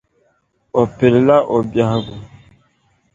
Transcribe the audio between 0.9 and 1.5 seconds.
pilila